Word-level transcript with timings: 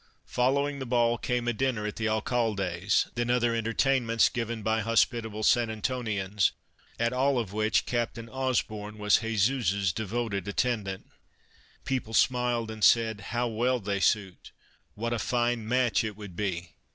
Following 0.25 0.79
the 0.79 0.87
ball 0.87 1.19
came 1.19 1.47
a 1.47 1.53
dinner 1.53 1.85
at 1.85 1.95
the 1.95 2.07
Alcalde's, 2.09 3.07
then 3.13 3.29
other 3.29 3.53
entertainments 3.53 4.29
given 4.29 4.63
by 4.63 4.79
hospitable 4.81 5.43
San 5.43 5.69
Antonians, 5.69 6.53
at 6.97 7.13
all 7.13 7.37
of 7.37 7.53
which 7.53 7.85
Captain 7.85 8.27
Osborn 8.27 8.97
was 8.97 9.19
Jesusa's 9.19 9.93
devoted 9.93 10.47
attendant. 10.47 11.05
Christmas 11.05 11.17
Under 11.19 11.49
Three 11.49 11.77
Hags 11.77 11.85
People 11.85 12.13
smiled 12.15 12.71
and 12.71 12.83
said:" 12.83 13.21
How 13.35 13.47
well 13.47 13.79
they 13.79 13.99
suit! 13.99 14.51
What 14.95 15.13
a 15.13 15.19
fine 15.19 15.67
match 15.67 16.03
it 16.03 16.17
would 16.17 16.35
be 16.35 16.71